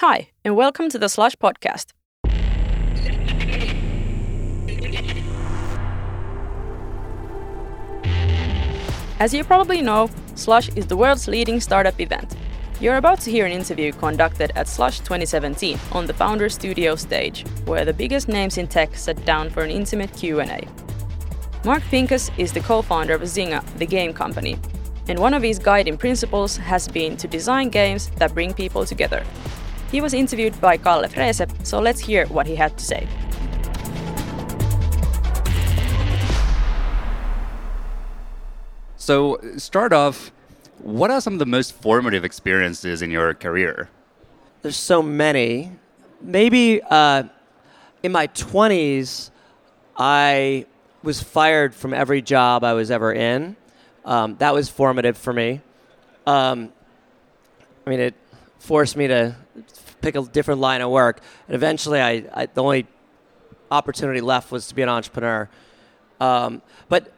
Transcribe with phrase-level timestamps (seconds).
[0.00, 1.92] Hi, and welcome to the Slush Podcast.
[9.20, 12.34] As you probably know, Slush is the world's leading startup event.
[12.80, 17.44] You're about to hear an interview conducted at Slush 2017 on the Founder Studio stage,
[17.66, 20.66] where the biggest names in tech sat down for an intimate Q&A.
[21.66, 24.56] Mark Pincus is the co-founder of Zynga, the game company,
[25.08, 29.22] and one of his guiding principles has been to design games that bring people together.
[29.90, 33.08] He was interviewed by Kalle Frese, so let's hear what he had to say.
[38.96, 40.30] So, start off,
[40.78, 43.88] what are some of the most formative experiences in your career?
[44.62, 45.72] There's so many.
[46.20, 47.24] Maybe uh,
[48.04, 49.30] in my 20s,
[49.96, 50.66] I
[51.02, 53.56] was fired from every job I was ever in.
[54.04, 55.60] Um, that was formative for me.
[56.26, 56.72] Um,
[57.86, 58.14] I mean, it
[58.60, 59.34] forced me to
[60.00, 61.20] pick a different line of work.
[61.48, 62.86] And eventually, I, I the only
[63.70, 65.48] opportunity left was to be an entrepreneur.
[66.20, 67.12] Um, but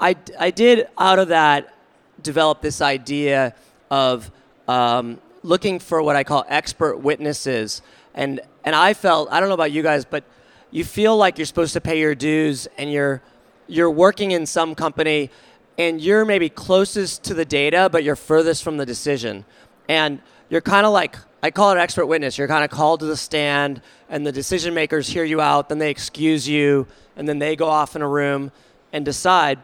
[0.00, 1.74] I, I did out of that
[2.22, 3.54] develop this idea
[3.90, 4.30] of
[4.68, 7.82] um, looking for what I call expert witnesses.
[8.14, 10.24] And, and I felt, I don't know about you guys, but
[10.70, 13.22] you feel like you're supposed to pay your dues and you're,
[13.68, 15.30] you're working in some company
[15.78, 19.44] and you're maybe closest to the data, but you're furthest from the decision.
[19.88, 22.38] And you're kind of like, I call it expert witness.
[22.38, 25.78] You're kind of called to the stand, and the decision makers hear you out, then
[25.78, 28.52] they excuse you, and then they go off in a room
[28.92, 29.58] and decide.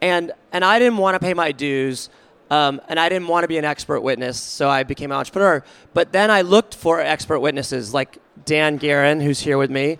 [0.00, 2.10] And, and I didn't want to pay my dues,
[2.50, 5.64] um, and I didn't want to be an expert witness, so I became an entrepreneur.
[5.94, 9.98] But then I looked for expert witnesses like Dan Guerin, who's here with me.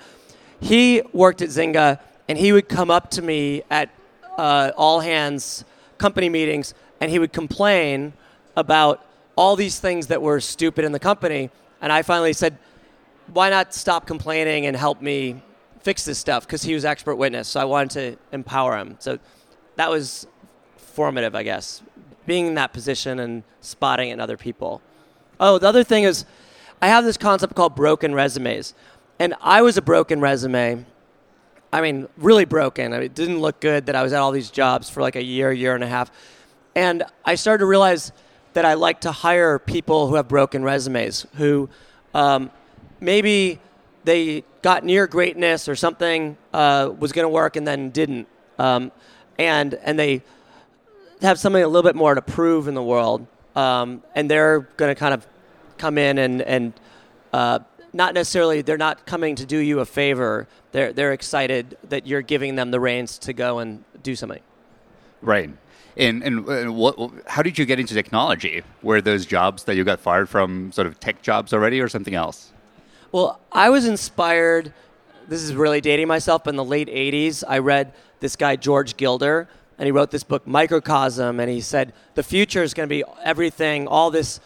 [0.60, 3.90] He worked at Zynga, and he would come up to me at
[4.36, 5.64] uh, all hands
[5.98, 8.12] company meetings, and he would complain
[8.56, 9.05] about
[9.36, 11.50] all these things that were stupid in the company.
[11.80, 12.58] And I finally said,
[13.32, 15.42] why not stop complaining and help me
[15.80, 16.46] fix this stuff?
[16.46, 18.96] Because he was expert witness, so I wanted to empower him.
[18.98, 19.18] So
[19.76, 20.26] that was
[20.76, 21.82] formative, I guess,
[22.24, 24.80] being in that position and spotting in other people.
[25.38, 26.24] Oh, the other thing is,
[26.80, 28.74] I have this concept called broken resumes.
[29.18, 30.84] And I was a broken resume
[31.72, 32.92] I mean, really broken.
[32.92, 35.16] I mean, it didn't look good that I was at all these jobs for like
[35.16, 36.10] a year, year and a half.
[36.74, 38.12] And I started to realize
[38.56, 41.68] that I like to hire people who have broken resumes, who
[42.14, 42.50] um,
[43.00, 43.60] maybe
[44.04, 48.26] they got near greatness or something uh, was going to work and then didn't.
[48.58, 48.92] Um,
[49.38, 50.22] and, and they
[51.20, 53.26] have something a little bit more to prove in the world.
[53.54, 55.26] Um, and they're going to kind of
[55.76, 56.72] come in and, and
[57.34, 57.58] uh,
[57.92, 60.48] not necessarily they're not coming to do you a favor.
[60.72, 64.40] They're they're excited that you're giving them the reins to go and do something.
[65.20, 65.50] Right.
[65.96, 68.62] And, and, and what, how did you get into technology?
[68.82, 72.14] Were those jobs that you got fired from sort of tech jobs already or something
[72.14, 72.52] else?
[73.12, 74.74] Well, I was inspired.
[75.26, 76.46] This is really dating myself.
[76.46, 79.48] In the late 80s, I read this guy, George Gilder,
[79.78, 83.04] and he wrote this book, Microcosm, and he said, the future is going to be
[83.24, 84.40] everything, all this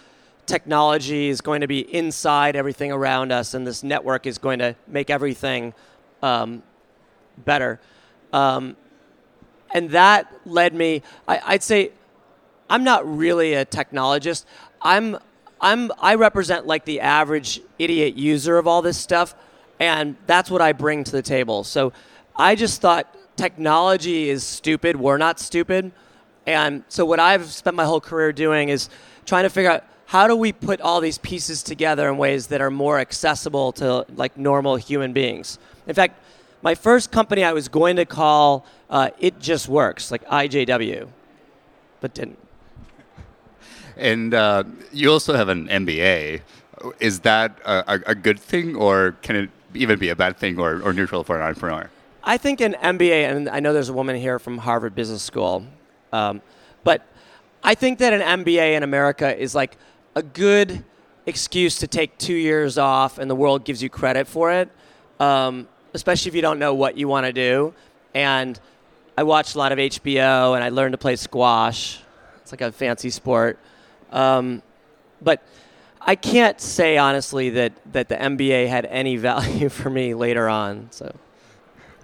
[0.47, 4.75] technology is going to be inside everything around us, and this network is going to
[4.87, 5.73] make everything
[6.23, 6.63] um,
[7.39, 7.81] better.
[8.33, 8.77] Um,
[9.73, 11.03] and that led me.
[11.27, 11.93] I, I'd say
[12.69, 14.45] I'm not really a technologist.
[14.83, 15.19] I'm
[15.61, 19.35] I'm I represent like the average idiot user of all this stuff,
[19.79, 21.65] and that's what I bring to the table.
[21.65, 21.93] So
[22.37, 24.97] I just thought technology is stupid.
[24.97, 25.93] We're not stupid,
[26.47, 28.89] and so what I've spent my whole career doing is
[29.27, 32.61] trying to figure out how do we put all these pieces together in ways that
[32.61, 35.59] are more accessible to like normal human beings?
[35.87, 36.21] In fact,
[36.63, 41.09] my first company I was going to call uh, It Just Works, like IJW,
[42.01, 42.39] but didn't.
[43.97, 46.41] And uh, you also have an MBA.
[47.01, 50.81] Is that a, a, good thing, or can it even be a bad thing or,
[50.83, 51.91] or neutral for an entrepreneur?
[52.25, 55.67] I think an MBA, and I know there's a woman here from Harvard Business School,
[56.13, 56.41] um,
[56.85, 57.07] but
[57.63, 59.77] I think that an MBA in America is like
[60.15, 60.85] a good
[61.27, 64.71] excuse to take two years off and the world gives you credit for it,
[65.19, 67.75] um, especially if you don't know what you want to do.
[68.15, 68.59] And
[69.17, 72.01] I watched a lot of HBO and I learned to play squash.
[72.43, 73.59] It's like a fancy sport.
[74.11, 74.63] Um,
[75.23, 75.43] but
[76.01, 80.89] I can't say honestly that, that the MBA had any value for me later on.
[80.91, 81.15] So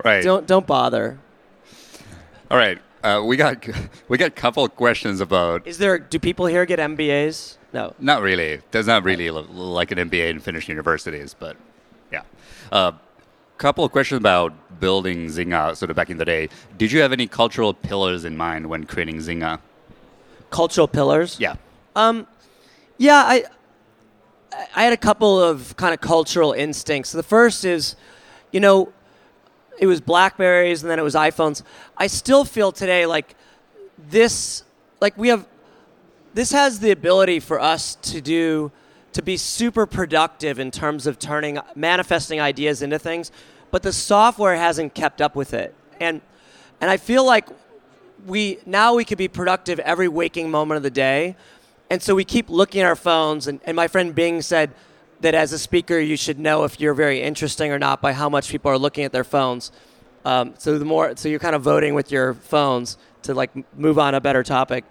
[0.04, 0.22] right.
[0.22, 1.18] don't, don't bother.
[2.50, 2.78] All right.
[3.02, 3.64] Uh, we got
[4.08, 5.66] we got a couple questions about.
[5.66, 5.98] Is there?
[5.98, 7.56] Do people here get MBAs?
[7.72, 7.94] No.
[7.98, 8.60] Not really.
[8.70, 11.56] Does not really look like an MBA in Finnish universities, but
[12.10, 12.22] yeah.
[12.72, 12.92] Uh,
[13.58, 16.48] couple of questions about building Zynga sort of back in the day.
[16.76, 19.60] Did you have any cultural pillars in mind when creating Zynga?
[20.50, 21.38] Cultural pillars?
[21.40, 21.56] Yeah.
[21.94, 22.26] Um,
[22.98, 23.44] yeah, I
[24.74, 27.12] I had a couple of kind of cultural instincts.
[27.12, 27.96] The first is,
[28.52, 28.92] you know,
[29.78, 31.62] it was Blackberries and then it was iPhones.
[31.96, 33.34] I still feel today like
[33.98, 34.62] this,
[35.00, 35.46] like we have,
[36.34, 38.72] this has the ability for us to do,
[39.16, 43.32] to be super productive in terms of turning, manifesting ideas into things,
[43.70, 45.74] but the software hasn't kept up with it.
[46.00, 46.20] And,
[46.80, 47.48] and I feel like
[48.26, 51.34] we, now we could be productive every waking moment of the day.
[51.88, 53.46] And so we keep looking at our phones.
[53.46, 54.72] And, and my friend Bing said,
[55.20, 58.28] that as a speaker you should know if you're very interesting or not by how
[58.28, 59.72] much people are looking at their phones.
[60.26, 63.98] Um, so the more, so you're kind of voting with your phones to like move
[63.98, 64.84] on a better topic.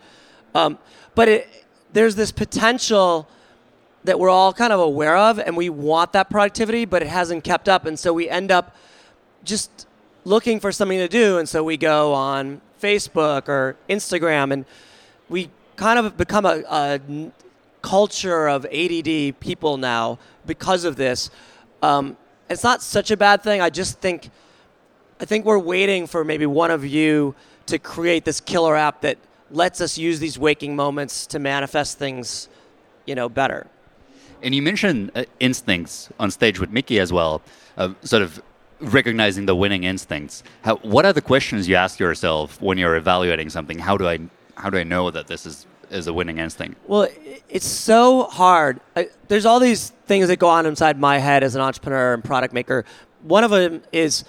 [0.56, 0.80] Um,
[1.14, 3.30] but it, there's this potential
[4.06, 7.44] that we're all kind of aware of, and we want that productivity, but it hasn't
[7.44, 8.76] kept up, and so we end up
[9.44, 9.88] just
[10.24, 14.66] looking for something to do, and so we go on Facebook or Instagram, and
[15.28, 17.32] we kind of become a, a
[17.82, 21.30] culture of ADD people now because of this.
[21.82, 22.18] Um,
[22.50, 23.60] it's not such a bad thing.
[23.62, 24.30] I just think,
[25.20, 27.36] I think we're waiting for maybe one of you
[27.66, 29.18] to create this killer app that
[29.50, 32.50] lets us use these waking moments to manifest things,
[33.06, 33.68] you know, better.
[34.46, 37.42] And you mentioned uh, instincts on stage with Mickey as well,
[37.78, 38.42] uh, sort of
[38.80, 40.44] recognizing the winning instincts.
[40.62, 43.80] How, what are the questions you ask yourself when you're evaluating something?
[43.80, 44.20] How do I
[44.56, 46.78] how do I know that this is is a winning instinct?
[46.88, 47.08] Well,
[47.50, 48.82] it's so hard.
[48.96, 52.24] I, there's all these things that go on inside my head as an entrepreneur and
[52.24, 52.86] product maker.
[53.24, 54.26] One of them is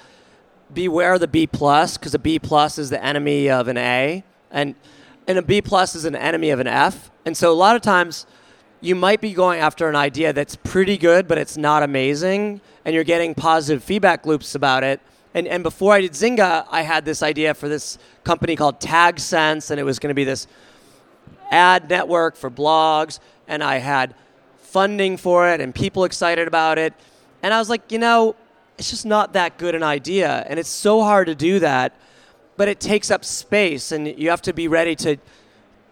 [0.73, 4.77] beware the B plus because a B plus is the enemy of an A, and
[5.29, 7.11] and a B plus is an enemy of an F.
[7.27, 8.25] And so a lot of times
[8.87, 12.95] you might be going after an idea that's pretty good, but it's not amazing, and
[12.95, 15.01] you're getting positive feedback loops about it.
[15.35, 19.71] And, and before I did Zynga, I had this idea for this company called TagSense,
[19.71, 20.47] and it was going to be this
[21.51, 23.19] ad network for blogs,
[23.49, 24.15] and I had
[24.59, 26.95] funding for it and people excited about it.
[27.43, 28.37] And I was like, you know,
[28.79, 30.45] it's just not that good an idea.
[30.49, 31.95] And it's so hard to do that,
[32.57, 35.17] but it takes up space, and you have to be ready to,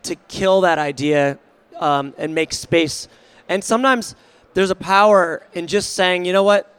[0.05, 1.39] to kill that idea
[1.85, 3.09] um, and make space.
[3.47, 4.17] And sometimes
[4.55, 6.75] there's a power in just saying, you know what?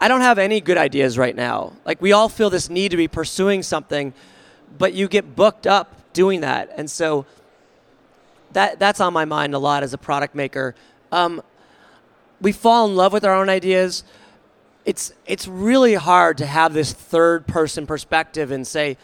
[0.00, 1.74] I don't have any good ideas right now.
[1.84, 4.14] Like, we all feel this need to be pursuing something,
[4.78, 6.70] but you get booked up doing that.
[6.76, 7.26] And so,
[8.52, 10.74] that that's on my mind a lot as a product maker.
[11.12, 11.42] Um,
[12.40, 14.04] we fall in love with our own ideas.
[14.86, 18.96] It's it's really hard to have this third person perspective and say,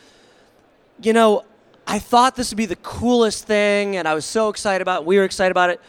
[1.02, 1.44] you know,
[1.86, 5.02] I thought this would be the coolest thing, and I was so excited about.
[5.02, 5.06] It.
[5.06, 5.80] We were excited about it,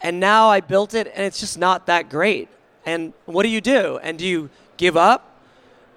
[0.00, 2.48] and now I built it, and it's just not that great.
[2.86, 3.98] And what do you do?
[4.02, 5.36] And do you give up,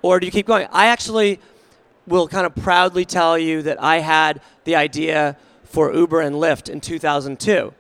[0.02, 0.68] or do you keep going?
[0.72, 1.40] I actually
[2.06, 6.70] will kind of proudly tell you that I had the idea for Uber and Lyft
[6.70, 7.74] in 2002.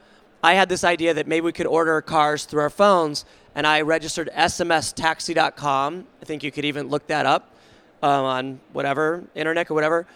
[0.43, 3.25] I had this idea that maybe we could order cars through our phones,
[3.55, 6.07] and I registered smstaxi.com.
[6.21, 7.55] I think you could even look that up
[8.01, 10.07] um, on whatever, internet or whatever.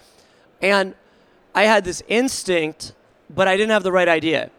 [0.62, 0.96] And
[1.58, 2.94] I had this instinct,
[3.32, 4.52] but I didn't have the right idea.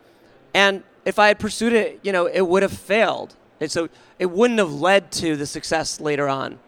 [0.52, 3.36] And if I had pursued it, you know, it would have failed.
[3.60, 6.58] And so it wouldn't have led to the success later on.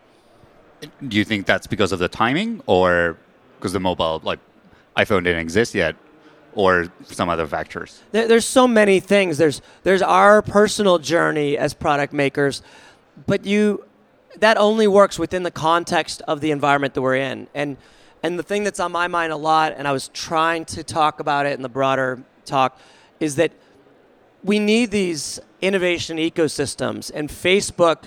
[1.09, 3.17] Do you think that's because of the timing or
[3.56, 4.38] because the mobile, like
[4.97, 5.97] iPhone didn't exist yet?
[6.55, 8.03] or some other factors?
[8.11, 9.38] There, there's so many things.
[9.38, 12.61] There's there's our personal journey as product makers,
[13.29, 13.85] but you
[14.41, 17.46] that only works within the context of the environment that we're in.
[17.55, 17.77] And
[18.22, 21.20] and the thing that's on my mind a lot, and I was trying to talk
[21.20, 22.79] about it in the broader talk,
[23.19, 23.53] is that
[24.44, 27.10] we need these innovation ecosystems.
[27.15, 28.05] And Facebook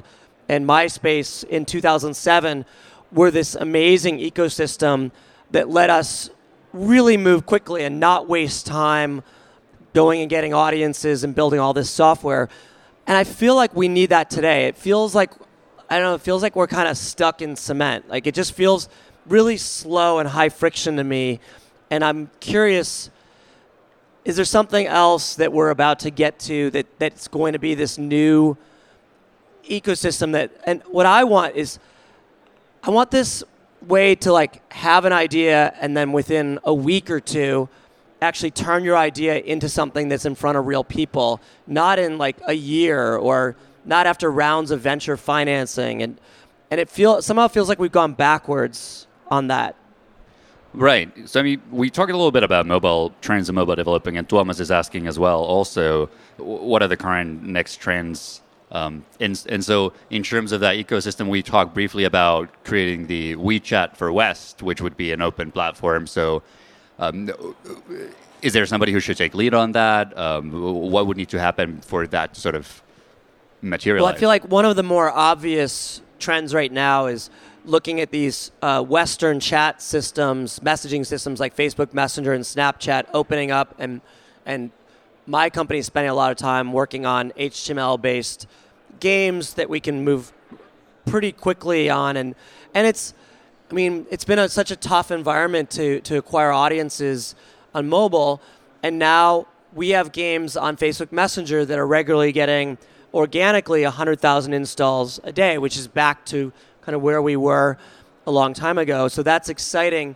[0.49, 2.65] and MySpace in 2007
[3.11, 5.11] were this amazing ecosystem
[5.51, 6.29] that let us
[6.73, 9.23] really move quickly and not waste time
[9.93, 12.49] going and getting audiences and building all this software.
[13.05, 14.65] And I feel like we need that today.
[14.65, 15.31] It feels like
[15.89, 18.09] I don't know, it feels like we're kind of stuck in cement.
[18.09, 18.89] Like it just feels
[19.27, 21.39] really slow and high friction to me.
[21.89, 23.09] And I'm curious
[24.25, 27.75] is there something else that we're about to get to that that's going to be
[27.75, 28.57] this new
[29.65, 31.79] ecosystem that and what I want is
[32.81, 33.43] I want this
[33.85, 37.69] way to like have an idea and then within a week or two
[38.21, 42.37] actually turn your idea into something that's in front of real people not in like
[42.47, 46.19] a year or not after rounds of venture financing and
[46.71, 49.75] and it feel somehow feels like we've gone backwards on that
[50.73, 54.17] right so i mean we talked a little bit about mobile trends and mobile developing
[54.17, 58.41] and thomas is asking as well also what are the current next trends
[58.73, 63.35] um, and, and so, in terms of that ecosystem, we talked briefly about creating the
[63.35, 66.07] WeChat for West, which would be an open platform.
[66.07, 66.41] So,
[66.97, 67.29] um,
[68.41, 70.17] is there somebody who should take lead on that?
[70.17, 70.51] Um,
[70.91, 72.81] what would need to happen for that to sort of
[73.61, 74.07] materialize?
[74.07, 77.29] Well, I feel like one of the more obvious trends right now is
[77.65, 83.51] looking at these uh, Western chat systems, messaging systems like Facebook Messenger and Snapchat opening
[83.51, 84.01] up, and
[84.45, 84.71] and
[85.25, 88.45] my company is spending a lot of time working on HTML-based
[88.99, 90.33] games that we can move
[91.05, 92.35] pretty quickly on, and
[92.73, 93.13] and it's,
[93.71, 97.35] I mean, it's been a, such a tough environment to to acquire audiences
[97.73, 98.41] on mobile,
[98.81, 102.77] and now we have games on Facebook Messenger that are regularly getting
[103.13, 106.51] organically 100,000 installs a day, which is back to
[106.85, 107.77] kind of where we were
[108.25, 109.07] a long time ago.
[109.07, 110.15] So that's exciting.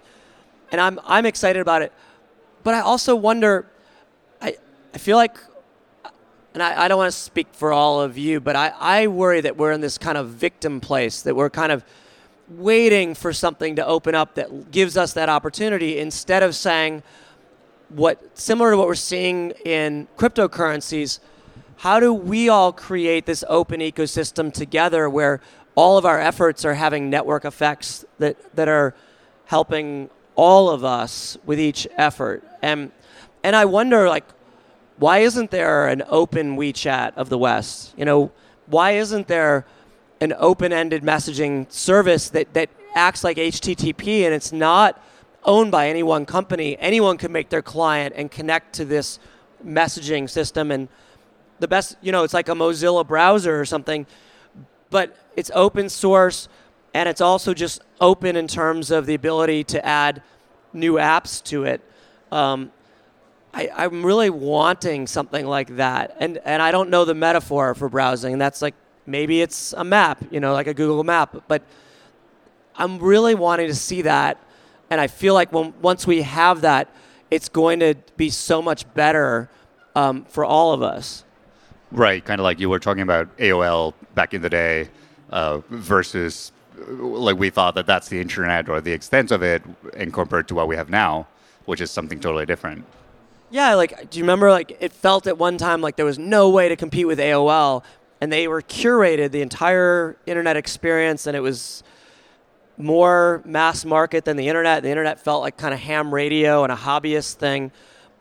[0.72, 1.92] And I'm, I'm excited about it.
[2.64, 3.66] But I also wonder,
[4.42, 4.58] I,
[4.94, 5.38] I feel like,
[6.54, 9.42] and I, I don't want to speak for all of you, but I, I worry
[9.42, 11.86] that we're in this kind of victim place, that we're kind of
[12.50, 17.04] waiting for something to open up that gives us that opportunity instead of saying,
[17.90, 21.20] what similar to what we're seeing in cryptocurrencies,
[21.78, 25.42] how do we all create this open ecosystem together where
[25.78, 28.96] all of our efforts are having network effects that, that are
[29.46, 32.44] helping all of us with each effort?
[32.64, 32.92] And,
[33.44, 34.26] and I wonder, like,
[34.98, 37.94] why isn't there an open WeChat of the West?
[37.96, 38.32] You know,
[38.66, 39.68] why isn't there
[40.20, 45.00] an open-ended messaging service that, that acts like HTTP and it's not
[45.44, 46.76] owned by any one company.
[46.80, 49.20] Anyone can make their client and connect to this
[49.64, 50.72] messaging system.
[50.72, 50.88] And
[51.60, 54.08] the best, you know, it's like a Mozilla browser or something,
[54.90, 56.48] but it's open source
[56.94, 60.22] and it's also just open in terms of the ability to add
[60.74, 61.82] new apps to it.
[62.32, 62.72] Um,
[63.54, 66.16] I, am really wanting something like that.
[66.20, 68.38] And, and I don't know the metaphor for browsing.
[68.38, 68.76] That's like
[69.06, 71.44] maybe it's a map, you know, like a Google map.
[71.48, 71.64] But
[72.76, 74.38] I'm really wanting to see that
[74.90, 76.90] and I feel like when, once we have that,
[77.30, 79.50] it's going to be so much better
[79.96, 81.24] um, for all of us.
[81.92, 84.90] Right, kind of like you were talking about AOL back in the day
[85.30, 86.52] uh, versus
[86.88, 89.64] like we thought that that's the internet or the extent of it,
[89.96, 91.28] and compared to what we have now,
[91.66, 92.86] which is something totally different.
[93.50, 96.50] Yeah, like do you remember like it felt at one time like there was no
[96.50, 97.84] way to compete with AOL,
[98.20, 101.84] and they were curated the entire internet experience, and it was
[102.78, 104.84] more mass market than the internet.
[104.84, 107.72] The internet felt like kind of ham radio and a hobbyist thing.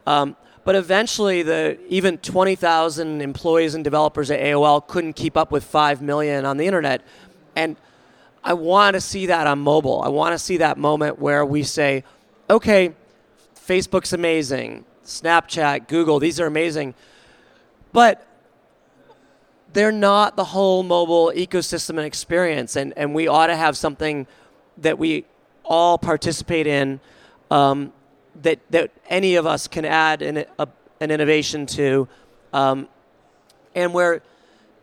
[0.07, 5.63] Um, but eventually, the even 20,000 employees and developers at AOL couldn't keep up with
[5.63, 7.03] 5 million on the internet.
[7.55, 7.77] And
[8.43, 10.03] I want to see that on mobile.
[10.03, 12.03] I want to see that moment where we say,
[12.51, 12.97] okay,
[13.55, 16.95] Facebook's amazing, Snapchat, Google, these are amazing.
[17.93, 18.27] But
[19.73, 22.75] they're not the whole mobile ecosystem and experience.
[22.75, 24.27] And, and we ought to have something
[24.79, 25.27] that we
[25.65, 26.99] all participate in
[27.53, 27.93] um,
[28.43, 30.69] that, that any of us can add an, a,
[31.01, 32.09] an innovation to,
[32.53, 32.89] um,
[33.75, 34.23] and where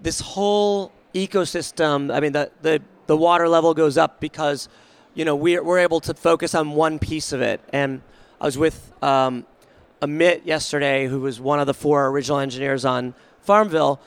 [0.01, 4.69] this whole ecosystem, I mean, the, the, the water level goes up because,
[5.13, 7.61] you know, we're, we're able to focus on one piece of it.
[7.71, 8.01] And
[8.41, 9.45] I was with um,
[10.01, 13.99] Amit yesterday, who was one of the four original engineers on Farmville,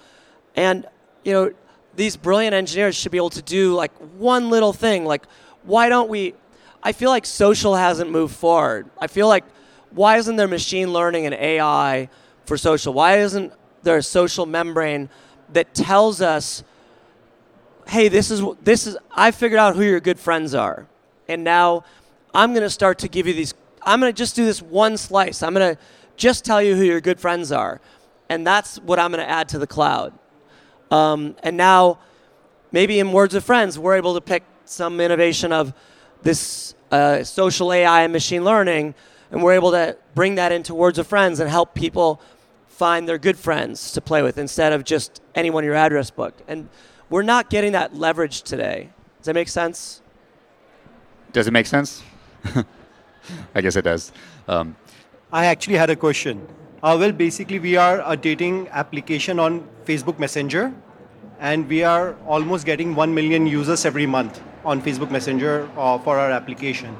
[0.54, 0.86] and,
[1.24, 1.52] you know,
[1.94, 5.26] these brilliant engineers should be able to do like one little thing, like
[5.66, 6.34] why don't we?
[6.82, 8.88] I feel like social hasn't moved forward.
[8.98, 9.44] I feel like
[9.90, 12.08] why isn't there machine learning and AI
[12.44, 12.92] for social?
[12.92, 13.52] Why isn't
[13.82, 15.08] there a social membrane
[15.52, 16.62] that tells us,
[17.88, 20.86] hey, this is this is I figured out who your good friends are,
[21.28, 21.84] and now
[22.34, 23.54] I'm to start to give you these.
[23.82, 25.42] I'm to just do this one slice.
[25.42, 25.78] I'm to
[26.16, 27.80] just tell you who your good friends are,
[28.28, 30.12] and that's what I'm to add to the cloud.
[30.90, 31.98] Um, and now,
[32.70, 35.72] maybe in Words with Friends, we're able to pick some innovation of
[36.22, 38.94] this uh, social AI and machine learning,
[39.30, 42.20] and we're able to bring that into Words of Friends and help people
[42.68, 46.34] find their good friends to play with instead of just anyone in your address book.
[46.46, 46.68] And
[47.08, 48.90] we're not getting that leverage today.
[49.18, 50.02] Does that make sense?
[51.32, 52.02] Does it make sense?
[53.54, 54.12] I guess it does.
[54.46, 54.76] Um,
[55.32, 56.46] I actually had a question.
[56.82, 60.72] Uh, well, basically, we are a dating application on Facebook Messenger,
[61.40, 66.18] and we are almost getting 1 million users every month on Facebook Messenger uh, for
[66.18, 66.94] our application.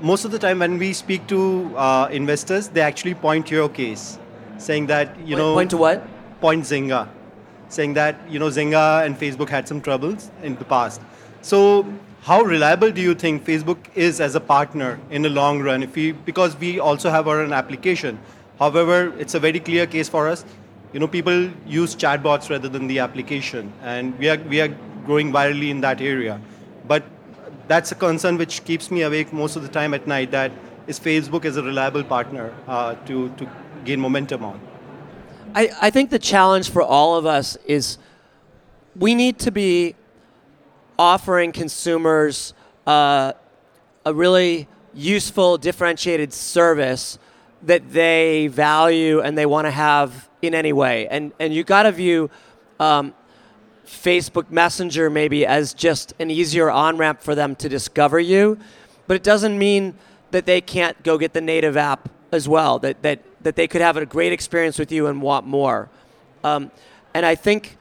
[0.00, 3.68] Most of the time, when we speak to uh, investors, they actually point to your
[3.68, 4.18] case,
[4.58, 6.06] saying that you know point to what?
[6.40, 7.08] Point Zynga,
[7.68, 11.00] saying that you know Zynga and Facebook had some troubles in the past.
[11.42, 11.86] So,
[12.22, 15.82] how reliable do you think Facebook is as a partner in the long run?
[15.82, 18.18] If we because we also have our own application.
[18.58, 20.44] However, it's a very clear case for us.
[20.94, 24.68] You know, people use chatbots rather than the application, and we are we are
[25.06, 26.40] growing virally in that area.
[26.86, 27.04] But
[27.68, 30.30] that's a concern which keeps me awake most of the time at night.
[30.30, 30.52] That
[30.86, 33.48] is Facebook as a reliable partner uh, to to
[33.84, 34.60] gain momentum on.
[35.54, 37.98] I, I think the challenge for all of us is
[38.94, 39.94] we need to be
[40.98, 42.54] offering consumers
[42.86, 43.32] uh,
[44.04, 47.18] a really useful, differentiated service
[47.62, 51.08] that they value and they want to have in any way.
[51.08, 52.30] And and you got to view
[52.78, 53.14] um,
[53.86, 58.58] Facebook Messenger maybe as just an easier on ramp for them to discover you,
[59.06, 59.94] but it doesn't mean
[60.32, 62.78] that they can't go get the native app as well.
[62.78, 65.88] That that that they could have a great experience with you and want more.
[66.42, 66.70] Um,
[67.14, 67.78] and I think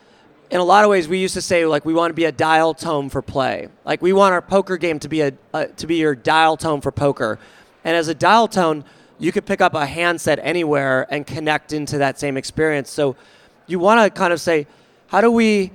[0.51, 2.31] in a lot of ways we used to say like we want to be a
[2.31, 3.67] dial tone for play.
[3.83, 6.81] Like we want our poker game to be a uh, to be your dial tone
[6.81, 7.39] for poker.
[7.83, 8.83] And as a dial tone,
[9.19, 12.89] you could pick up a handset anywhere and connect into that same experience.
[12.89, 13.15] So
[13.67, 14.67] you want to kind of say,
[15.07, 15.71] how do we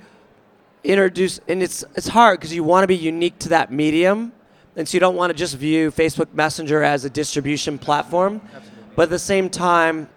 [0.83, 1.39] introduce?
[1.47, 4.33] And it's it's hard because you want to be unique to that medium,
[4.75, 8.41] and so you don't want to just view Facebook Messenger as a distribution platform.
[8.53, 8.93] Absolutely.
[8.95, 10.09] But at the same time,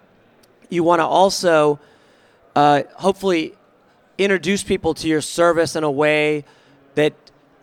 [0.69, 1.79] you want to also
[2.55, 3.53] uh, hopefully
[4.17, 6.45] introduce people to your service in a way
[6.95, 7.13] that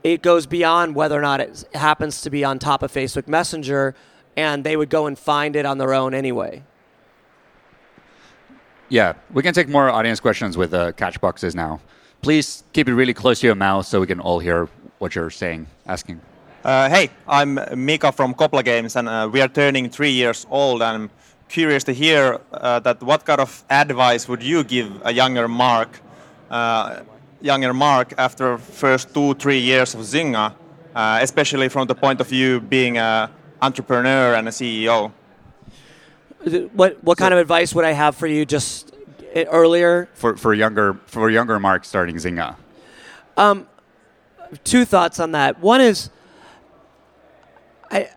[0.05, 3.95] it goes beyond whether or not it happens to be on top of Facebook Messenger
[4.37, 6.63] and they would go and find it on their own anyway.
[8.89, 11.81] Yeah, we can take more audience questions with uh, catch boxes now.
[12.23, 14.69] Please keep it really close to your mouth so we can all hear
[15.01, 16.21] what you're saying, asking.
[16.63, 20.83] Uh, hey, I'm Mika from Kopla Games, and uh, we are turning three years old.
[20.83, 21.11] And I'm
[21.49, 26.01] curious to hear uh, that what kind of advice would you give a younger Mark,
[26.49, 27.01] uh,
[27.41, 30.55] younger Mark after first two three years of Zynga,
[30.95, 35.11] uh, especially from the point of view being an entrepreneur and a CEO.
[36.73, 38.95] What what so, kind of advice would I have for you just
[39.33, 42.57] eh, earlier for for younger for younger Mark starting Zynga?
[43.37, 43.67] Um,
[44.65, 45.61] two thoughts on that.
[45.61, 46.11] One is
[47.91, 48.11] I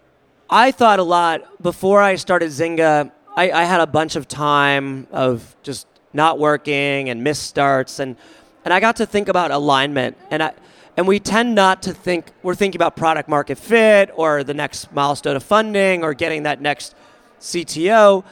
[0.50, 3.12] I thought a lot before I started Zynga.
[3.36, 8.16] I, I had a bunch of time of just not working and missed starts and
[8.64, 10.54] and I got to think about alignment and I
[10.98, 14.94] and we tend not to think, we're thinking about product market fit or the next
[14.94, 16.96] milestone of funding or getting that next
[17.42, 18.24] CTO.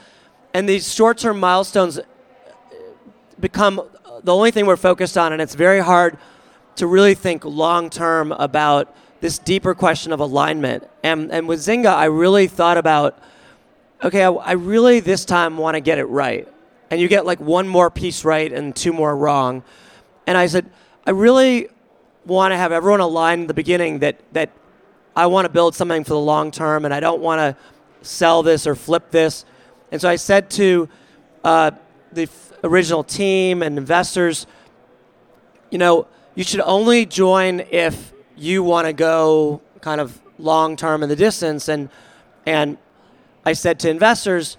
[0.54, 2.00] And these short term milestones
[3.40, 3.82] become
[4.24, 5.34] the only thing we're focused on.
[5.34, 6.18] And it's very hard
[6.76, 10.90] to really think long term about this deeper question of alignment.
[11.04, 13.20] And, and with Zynga, I really thought about
[14.04, 16.48] okay, I, I really this time want to get it right.
[16.92, 19.64] And you get like one more piece right and two more wrong.
[20.28, 20.70] And I said,
[21.08, 21.70] I really
[22.26, 24.52] want to have everyone aligned in the beginning that that
[25.16, 28.42] I want to build something for the long term, and I don't want to sell
[28.42, 29.46] this or flip this.
[29.92, 30.90] And so I said to
[31.44, 31.72] uh,
[32.16, 32.30] the
[32.64, 34.48] original team and investors,
[35.70, 41.04] you know, you should only join if you want to go kind of long term
[41.04, 41.68] in the distance.
[41.68, 41.90] And
[42.46, 42.78] and
[43.46, 44.58] I said to investors,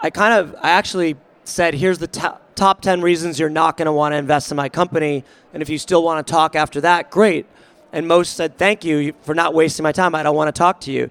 [0.00, 3.86] I kind of I actually said, here's the top top 10 reasons you're not going
[3.86, 5.24] to want to invest in my company.
[5.52, 7.46] And if you still want to talk after that, great.
[7.92, 10.14] And most said, thank you for not wasting my time.
[10.14, 11.10] I don't want to talk to you.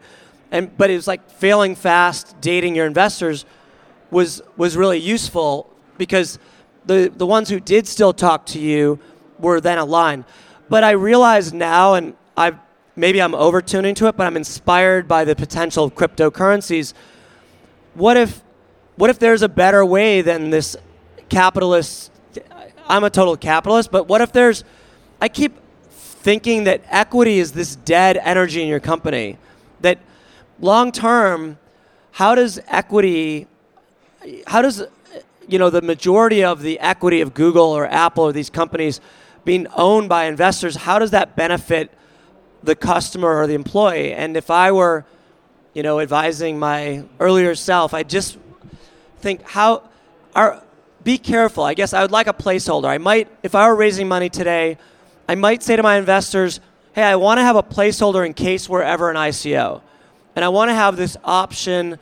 [0.52, 3.46] And, but it was like failing fast, dating your investors
[4.12, 6.40] was, was really useful because
[6.86, 9.00] the, the ones who did still talk to you
[9.40, 10.26] were then aligned.
[10.70, 12.54] But I realize now, and I
[12.96, 16.94] maybe I'm overtuning to it, but I'm inspired by the potential of cryptocurrencies.
[17.94, 18.42] What if,
[18.96, 20.76] what if there's a better way than this
[21.30, 22.12] capitalist?
[22.88, 24.64] I'm a total capitalist, but what if there's.
[25.22, 25.58] I keep
[25.90, 29.38] thinking that equity is this dead energy in your company.
[29.82, 30.00] That
[30.60, 31.58] long term,
[32.12, 33.48] how does equity.
[34.48, 34.84] How does.
[35.48, 39.02] You know, the majority of the equity of Google or Apple or these companies
[39.46, 41.92] being owned by investors, how does that benefit
[42.64, 44.14] the customer or the employee?
[44.14, 45.06] And if I were,
[45.74, 48.38] you know, advising my earlier self, I just
[49.20, 49.90] think how
[50.36, 50.64] are
[51.04, 51.64] be careful.
[51.64, 52.86] I guess I would like a placeholder.
[52.86, 54.78] I might, if I were raising money today,
[55.28, 56.60] I might say to my investors,
[56.94, 59.82] hey, I want to have a placeholder in case we're ever an ICO.
[60.36, 62.00] And I want to have this option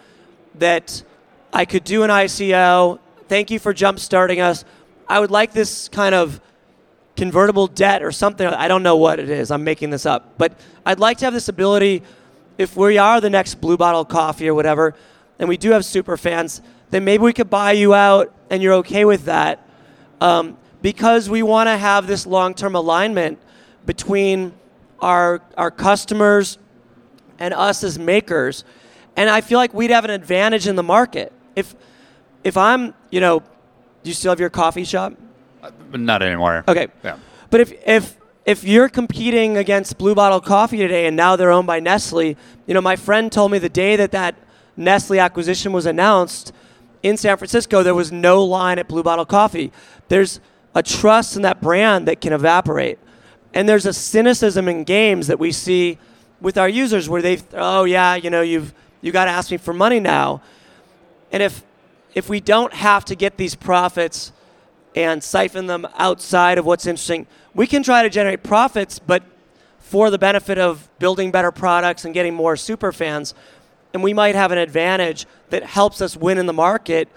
[0.56, 1.04] that
[1.52, 3.00] I could do an ICO.
[3.32, 4.66] Thank you for jump starting us.
[5.08, 6.42] I would like this kind of
[7.16, 8.46] convertible debt or something.
[8.46, 9.52] I don't know what it is.
[9.52, 10.38] I'm making this up.
[10.38, 12.04] But I'd like to have this ability,
[12.58, 14.96] if we are the next Blue Bottle Coffee or whatever,
[15.40, 18.74] and we do have super fans, then maybe we could buy you out and you're
[18.74, 19.66] okay with that
[20.20, 23.40] um, because we want to have this long term alignment
[23.86, 24.52] between
[25.00, 26.58] our, our customers
[27.40, 28.66] and us as makers.
[29.16, 31.32] And I feel like we'd have an advantage in the market.
[31.56, 31.76] If,
[32.44, 35.14] if I'm, you know, do you still have your coffee shop?
[35.62, 36.64] Uh, not anymore.
[36.68, 36.88] Okay.
[37.04, 37.18] Yeah.
[37.50, 41.68] But if, if, if you're competing against Blue Bottle Coffee today and now they're owned
[41.68, 44.36] by Nestle, you know, my friend told me the day that that
[44.76, 46.54] Nestle acquisition was announced,
[47.04, 49.72] in San Francisco, there was no line at Blue Bottle Coffee.
[50.08, 50.40] There's
[50.76, 53.00] a trust in that brand that can evaporate.
[53.54, 55.98] And there's a cynicism in games that we see
[56.40, 59.58] with our users where they, oh yeah, you know, you've you got to ask me
[59.58, 60.42] for money now.
[61.32, 61.64] And if
[62.14, 64.32] if we don't have to get these profits
[64.96, 69.24] and siphon them outside of what's interesting, we can try to generate profits, but
[69.80, 73.34] for the benefit of building better products and getting more super fans.
[73.94, 77.10] And we might have an advantage that helps us win in the market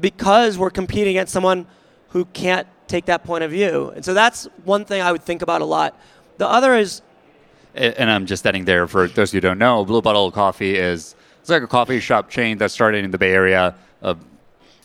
[0.00, 1.66] because we're competing against someone
[2.08, 3.90] who can't take that point of view.
[3.94, 5.98] And so that's one thing I would think about a lot.
[6.38, 7.02] The other is.
[7.74, 11.50] And I'm just adding there for those who don't know, Blue Bottle Coffee is it's
[11.50, 14.14] like a coffee shop chain that started in the Bay Area uh,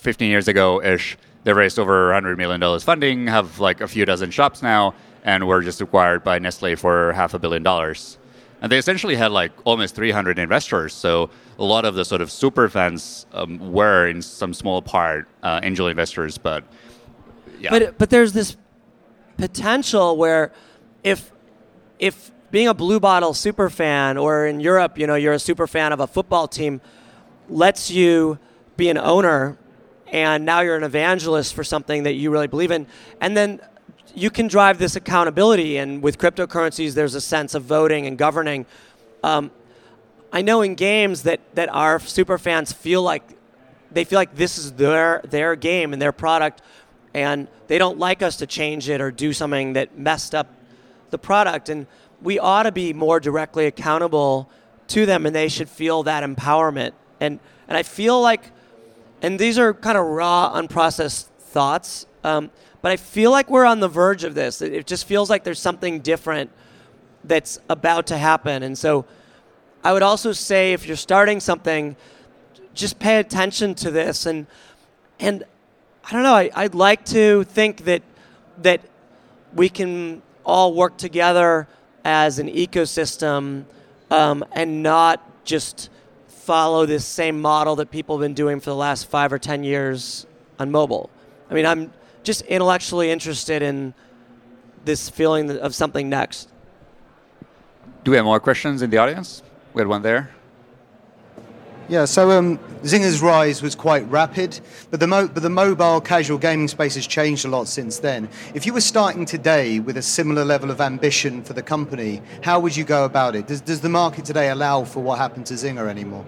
[0.02, 1.18] 15 years ago ish.
[1.44, 5.48] They raised over 100 million dollars funding, have like a few dozen shops now, and
[5.48, 8.18] were just acquired by Nestle for half a billion dollars.
[8.62, 10.94] And they essentially had like almost 300 investors.
[10.94, 15.28] So a lot of the sort of super fans um, were, in some small part,
[15.42, 16.38] uh, angel investors.
[16.38, 16.64] But
[17.60, 17.70] yeah.
[17.70, 18.58] But but there's this
[19.38, 20.52] potential where
[21.04, 21.32] if
[21.98, 25.68] if being a blue bottle super fan or in Europe, you know, you're a super
[25.68, 26.82] fan of a football team
[27.50, 28.38] lets you
[28.78, 29.58] be an owner
[30.12, 32.86] and now you're an evangelist for something that you really believe in
[33.20, 33.60] and then
[34.14, 38.66] you can drive this accountability and with cryptocurrencies there's a sense of voting and governing
[39.24, 39.50] um,
[40.32, 43.24] i know in games that, that our super fans feel like
[43.92, 46.62] they feel like this is their their game and their product
[47.14, 50.48] and they don't like us to change it or do something that messed up
[51.10, 51.70] the product.
[51.70, 51.88] And
[52.22, 54.50] we ought to be more directly accountable
[54.88, 56.94] to them, and they should feel that empowerment.
[57.20, 58.52] And and I feel like,
[59.22, 63.80] and these are kind of raw, unprocessed thoughts, um, but I feel like we're on
[63.80, 64.62] the verge of this.
[64.62, 66.50] It just feels like there's something different
[67.24, 68.64] that's about to happen.
[68.64, 69.06] And so,
[69.84, 71.96] I would also say if you're starting something,
[72.74, 74.48] just pay attention to this and
[75.20, 75.44] and
[76.04, 76.34] I don't know.
[76.34, 78.02] I, I'd like to think that
[78.60, 78.82] that
[79.54, 81.68] we can all work together
[82.04, 83.66] as an ecosystem
[84.10, 85.90] um, and not just
[86.52, 89.64] follow this same model that people have been doing for the last five or ten
[89.64, 90.26] years
[90.60, 91.10] on mobile.
[91.50, 93.94] I mean, I'm just intellectually interested in
[94.84, 96.50] this feeling of something next.
[98.04, 99.44] Do we have more questions in the audience?
[99.74, 100.32] We had one there.
[101.88, 104.60] Yeah, so um, Zynga's rise was quite rapid,
[104.90, 108.28] but the, mo- but the mobile casual gaming space has changed a lot since then.
[108.54, 112.60] If you were starting today with a similar level of ambition for the company, how
[112.60, 113.48] would you go about it?
[113.48, 116.26] Does, does the market today allow for what happened to Zynga anymore?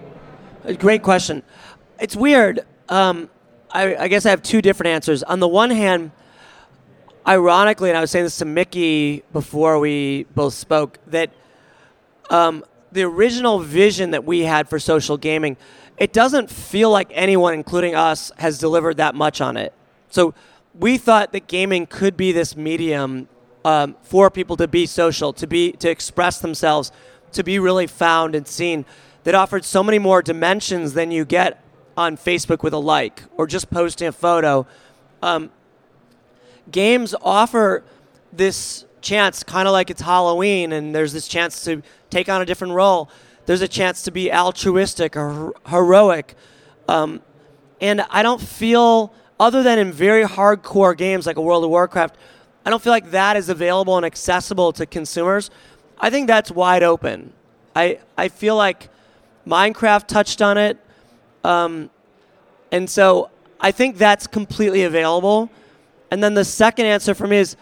[0.72, 1.42] Great question.
[2.00, 2.64] It's weird.
[2.88, 3.28] Um,
[3.70, 5.22] I, I guess I have two different answers.
[5.22, 6.10] On the one hand,
[7.28, 11.30] ironically, and I was saying this to Mickey before we both spoke, that
[12.30, 15.58] um, the original vision that we had for social gaming,
[15.98, 19.74] it doesn't feel like anyone, including us, has delivered that much on it.
[20.08, 20.32] So
[20.72, 23.28] we thought that gaming could be this medium
[23.66, 26.90] um, for people to be social, to be to express themselves,
[27.32, 28.86] to be really found and seen.
[29.24, 31.62] That offered so many more dimensions than you get
[31.96, 34.66] on Facebook with a like or just posting a photo.
[35.22, 35.50] Um,
[36.70, 37.84] games offer
[38.32, 42.44] this chance, kind of like it's Halloween, and there's this chance to take on a
[42.44, 43.10] different role.
[43.46, 46.34] There's a chance to be altruistic or heroic.
[46.88, 47.22] Um,
[47.80, 52.16] and I don't feel, other than in very hardcore games like World of Warcraft,
[52.64, 55.50] I don't feel like that is available and accessible to consumers.
[55.98, 57.32] I think that's wide open.
[57.76, 58.88] I, I feel like
[59.46, 60.78] Minecraft touched on it.
[61.42, 61.90] Um,
[62.72, 63.30] and so
[63.60, 65.50] I think that's completely available.
[66.10, 67.56] And then the second answer for me is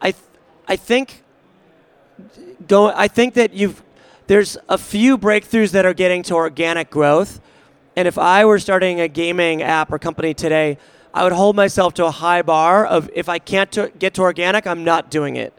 [0.00, 0.24] I, th-
[0.66, 1.22] I think
[2.66, 2.88] go.
[2.88, 3.82] I think that you've
[4.26, 7.40] there's a few breakthroughs that are getting to organic growth,
[7.96, 10.78] and if I were starting a gaming app or company today,
[11.12, 14.22] I would hold myself to a high bar of if I can't to get to
[14.22, 15.52] organic, I'm not doing it,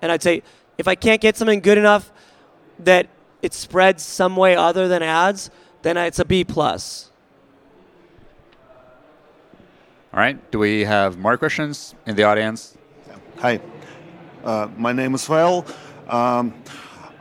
[0.00, 0.42] and I'd say
[0.78, 2.12] if I can't get something good enough
[2.78, 3.08] that
[3.42, 5.50] it spreads some way other than ads,
[5.82, 7.10] then it's a B plus.
[10.14, 10.38] All right.
[10.50, 12.76] Do we have more questions in the audience?
[13.38, 13.60] Hi.
[14.44, 15.64] Uh, my name is Val.
[16.08, 16.54] Um,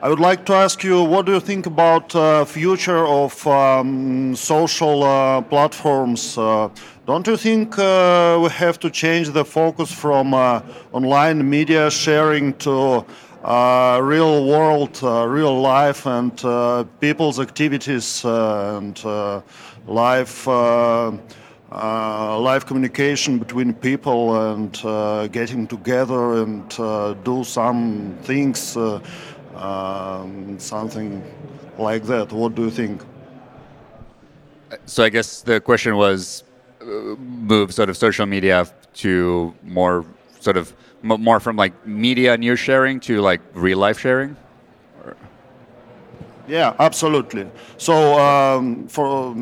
[0.01, 4.35] I would like to ask you, what do you think about uh, future of um,
[4.35, 6.37] social uh, platforms?
[6.37, 6.69] Uh,
[7.05, 12.53] don't you think uh, we have to change the focus from uh, online media sharing
[12.55, 13.05] to
[13.43, 16.35] real world, real life, and
[16.99, 19.03] people's activities and
[19.87, 20.47] life?
[21.71, 28.99] uh, communication between people and uh, getting together and uh, do some things, uh,
[29.55, 31.23] um, something
[31.77, 32.31] like that.
[32.31, 33.01] What do you think?
[34.85, 36.43] So I guess the question was
[36.81, 40.05] uh, move sort of social media to more
[40.39, 40.73] sort of
[41.03, 44.35] m- more from like media news sharing to like real life sharing?
[46.47, 47.47] Yeah, absolutely.
[47.77, 49.33] So, um, for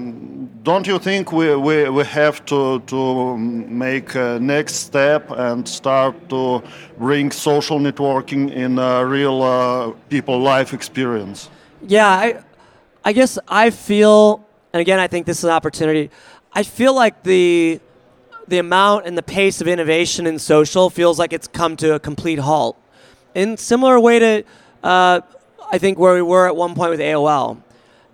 [0.63, 6.29] don't you think we, we, we have to to make a next step and start
[6.29, 6.61] to
[6.99, 11.49] bring social networking in a real uh, people life experience?
[11.87, 12.43] Yeah, I,
[13.03, 16.11] I guess I feel, and again, I think this is an opportunity.
[16.53, 17.79] I feel like the
[18.49, 21.99] the amount and the pace of innovation in social feels like it's come to a
[21.99, 22.77] complete halt.
[23.35, 24.43] In similar way to,
[24.83, 25.21] uh,
[25.71, 27.61] I think where we were at one point with AOL,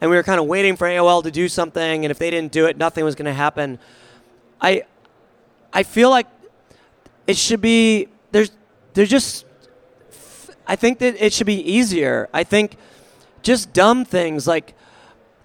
[0.01, 2.51] and we were kind of waiting for AOL to do something, and if they didn't
[2.51, 3.79] do it, nothing was going to happen.
[4.61, 4.83] I,
[5.73, 6.27] I feel like
[7.27, 8.51] it should be there's
[8.93, 9.45] there's just
[10.67, 12.29] I think that it should be easier.
[12.33, 12.77] I think
[13.41, 14.73] just dumb things like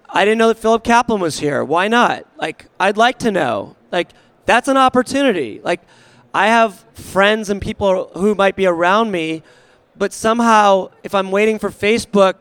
[0.09, 1.63] I didn't know that Philip Kaplan was here.
[1.65, 2.27] Why not?
[2.37, 3.77] Like I'd like to know.
[3.93, 4.11] Like
[4.47, 5.61] that's an opportunity.
[5.63, 5.81] Like
[6.33, 9.43] I have friends and people who might be around me,
[9.97, 12.37] but somehow if I'm waiting for Facebook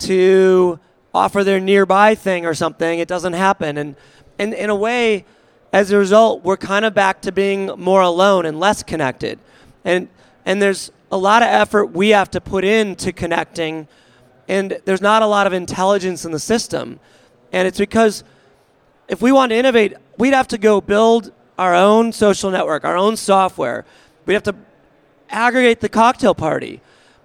[0.00, 0.78] to
[1.14, 3.78] offer their nearby thing or something, it doesn't happen.
[3.78, 3.96] And
[4.38, 5.24] and in a way,
[5.72, 9.38] as a result, we're kind of back to being more alone and less connected.
[9.84, 10.08] And
[10.44, 13.88] and there's a lot of effort we have to put into connecting
[14.48, 17.00] and there's not a lot of intelligence in the system.
[17.52, 18.24] And it's because
[19.08, 22.96] if we want to innovate, we'd have to go build our own social network, our
[22.96, 23.84] own software.
[24.24, 24.54] We'd have to
[25.30, 26.80] aggregate the cocktail party.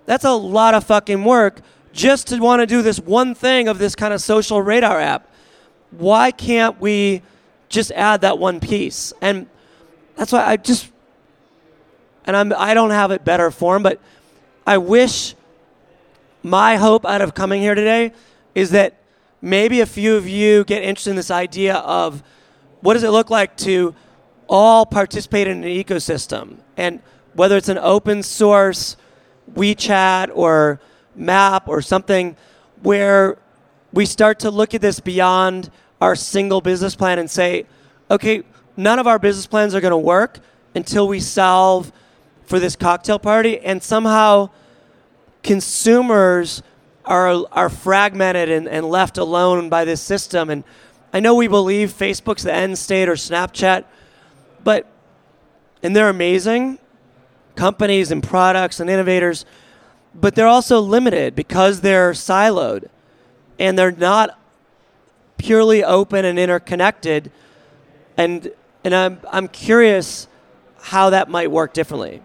[0.05, 1.61] That's a lot of fucking work
[1.93, 5.27] just to want to do this one thing of this kind of social radar app.
[5.91, 7.21] Why can't we
[7.69, 9.11] just add that one piece?
[9.21, 9.47] And
[10.15, 10.89] that's why I just,
[12.25, 13.99] and I'm, I don't have it better form, but
[14.65, 15.35] I wish
[16.43, 18.13] my hope out of coming here today
[18.55, 18.95] is that
[19.41, 22.23] maybe a few of you get interested in this idea of
[22.81, 23.95] what does it look like to
[24.47, 26.57] all participate in an ecosystem?
[26.77, 27.01] And
[27.33, 28.97] whether it's an open source
[29.53, 30.79] WeChat or
[31.15, 32.35] map or something
[32.81, 33.37] where
[33.93, 37.65] we start to look at this beyond our single business plan and say,
[38.09, 38.43] okay,
[38.77, 40.39] none of our business plans are going to work
[40.75, 41.91] until we solve
[42.45, 43.59] for this cocktail party.
[43.59, 44.49] And somehow
[45.43, 46.63] consumers
[47.05, 50.49] are are fragmented and, and left alone by this system.
[50.49, 50.63] And
[51.13, 53.85] I know we believe Facebook's the end state or Snapchat,
[54.63, 54.87] but
[55.83, 56.79] and they're amazing
[57.55, 59.45] companies and products and innovators,
[60.15, 62.87] but they're also limited because they're siloed
[63.59, 64.39] and they're not
[65.37, 67.31] purely open and interconnected.
[68.17, 68.51] And
[68.83, 70.27] and I'm I'm curious
[70.81, 72.21] how that might work differently.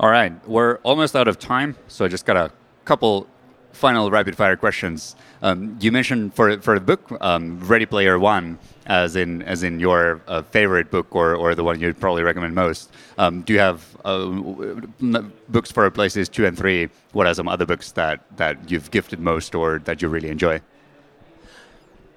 [0.00, 2.52] All right, we're almost out of time, so I just got a
[2.88, 3.26] couple
[3.72, 5.14] final rapid fire questions.
[5.42, 9.78] Um, you mentioned for for the book um, Ready Player One as in as in
[9.78, 12.90] your uh, favorite book or, or the one you'd probably recommend most.
[13.18, 16.88] Um, do you have uh, books for places two and three?
[17.12, 20.60] What are some other books that that you've gifted most or that you really enjoy?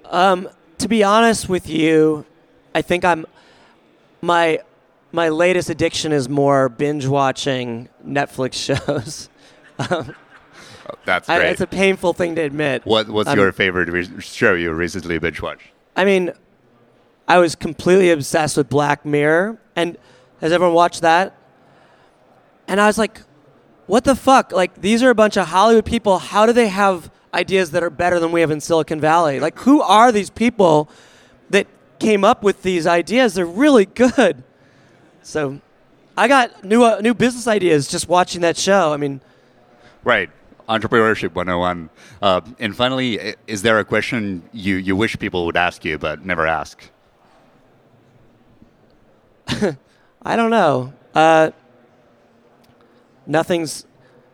[0.06, 2.24] Um, to be honest with you,
[2.74, 3.26] I think I'm
[4.22, 4.60] my
[5.12, 9.28] my latest addiction is more binge watching Netflix shows.
[9.78, 10.14] um,
[11.04, 11.40] that's great.
[11.40, 12.84] I, it's a painful thing to admit.
[12.84, 15.68] What What's um, your favorite re- show you recently binge watched?
[15.96, 16.32] I mean,
[17.28, 19.96] I was completely obsessed with Black Mirror, and
[20.40, 21.36] has everyone watched that?
[22.66, 23.20] And I was like,
[23.86, 24.52] what the fuck?
[24.52, 26.18] Like, these are a bunch of Hollywood people.
[26.18, 29.40] How do they have ideas that are better than we have in Silicon Valley?
[29.40, 30.88] Like, who are these people
[31.50, 31.66] that
[31.98, 33.34] came up with these ideas?
[33.34, 34.44] They're really good.
[35.22, 35.60] So
[36.16, 38.92] I got new uh, new business ideas just watching that show.
[38.92, 39.20] I mean,
[40.04, 40.30] right.
[40.68, 41.90] Entrepreneurship 101.
[42.20, 46.24] Uh, and finally, is there a question you, you wish people would ask you but
[46.24, 46.82] never ask?
[50.22, 50.92] I don't know.
[51.14, 51.50] Uh,
[53.26, 53.86] nothing's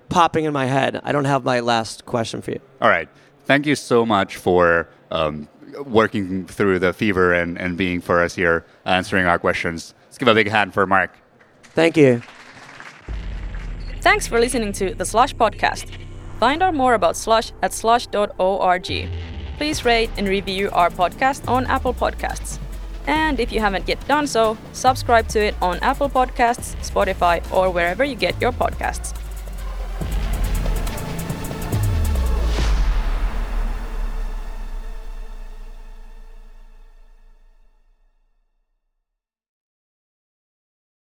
[0.09, 1.01] popping in my head.
[1.03, 2.61] I don't have my last question for you.
[2.81, 3.09] All right.
[3.45, 5.49] Thank you so much for um,
[5.87, 9.95] working through the fever and, and being for us here, answering our questions.
[10.07, 11.17] Let's give a big hand for Mark.
[11.63, 12.23] Thank you.
[14.01, 16.08] Thanks for listening to the Slush podcast.
[16.39, 19.09] Find out more about Slush at slush.org.
[19.57, 22.59] Please rate and review our podcast on Apple Podcasts.
[23.09, 27.71] And if you haven't yet done so, subscribe to it on Apple Podcasts, Spotify, or
[27.71, 29.18] wherever you get your podcasts.